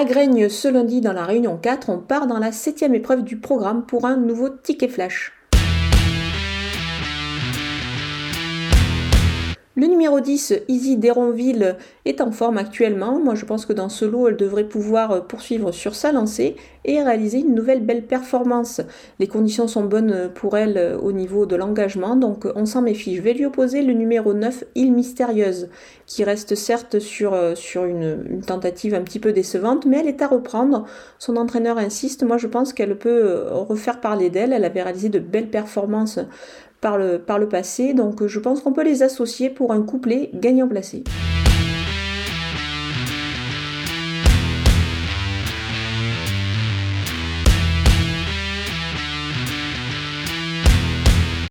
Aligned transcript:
À 0.00 0.04
Graigne, 0.06 0.48
ce 0.48 0.66
lundi 0.66 1.02
dans 1.02 1.12
la 1.12 1.26
réunion 1.26 1.58
4, 1.58 1.90
on 1.90 1.98
part 1.98 2.26
dans 2.26 2.38
la 2.38 2.52
septième 2.52 2.94
épreuve 2.94 3.22
du 3.22 3.36
programme 3.36 3.84
pour 3.84 4.06
un 4.06 4.16
nouveau 4.16 4.48
ticket 4.48 4.88
flash. 4.88 5.34
Le 9.80 9.86
numéro 9.86 10.20
10, 10.20 10.64
Easy 10.68 10.98
Deronville, 10.98 11.78
est 12.04 12.20
en 12.20 12.32
forme 12.32 12.58
actuellement. 12.58 13.18
Moi, 13.18 13.34
je 13.34 13.46
pense 13.46 13.64
que 13.64 13.72
dans 13.72 13.88
ce 13.88 14.04
lot, 14.04 14.28
elle 14.28 14.36
devrait 14.36 14.68
pouvoir 14.68 15.26
poursuivre 15.26 15.72
sur 15.72 15.94
sa 15.94 16.12
lancée 16.12 16.56
et 16.84 17.02
réaliser 17.02 17.38
une 17.38 17.54
nouvelle 17.54 17.82
belle 17.82 18.04
performance. 18.04 18.82
Les 19.20 19.26
conditions 19.26 19.68
sont 19.68 19.84
bonnes 19.84 20.30
pour 20.34 20.58
elle 20.58 20.98
au 21.02 21.12
niveau 21.12 21.46
de 21.46 21.56
l'engagement, 21.56 22.14
donc 22.14 22.46
on 22.54 22.66
s'en 22.66 22.82
méfie. 22.82 23.16
Je 23.16 23.22
vais 23.22 23.32
lui 23.32 23.46
opposer 23.46 23.80
le 23.80 23.94
numéro 23.94 24.34
9, 24.34 24.64
Île 24.74 24.92
Mystérieuse, 24.92 25.70
qui 26.04 26.24
reste 26.24 26.56
certes 26.56 26.98
sur, 26.98 27.34
une 27.86 28.42
tentative 28.46 28.92
un 28.92 29.00
petit 29.00 29.18
peu 29.18 29.32
décevante, 29.32 29.86
mais 29.86 30.00
elle 30.00 30.08
est 30.08 30.20
à 30.20 30.26
reprendre. 30.26 30.84
Son 31.18 31.38
entraîneur 31.38 31.78
insiste. 31.78 32.22
Moi, 32.22 32.36
je 32.36 32.48
pense 32.48 32.74
qu'elle 32.74 32.98
peut 32.98 33.44
refaire 33.50 34.02
parler 34.02 34.28
d'elle. 34.28 34.52
Elle 34.52 34.66
avait 34.66 34.82
réalisé 34.82 35.08
de 35.08 35.20
belles 35.20 35.48
performances 35.48 36.20
par 36.80 36.98
le, 36.98 37.18
par 37.18 37.38
le 37.38 37.48
passé. 37.48 37.94
Donc 37.94 38.26
je 38.26 38.38
pense 38.38 38.60
qu'on 38.60 38.72
peut 38.72 38.84
les 38.84 39.02
associer 39.02 39.50
pour 39.50 39.72
un 39.72 39.82
couplet 39.82 40.30
gagnant 40.34 40.68
placé. 40.68 41.04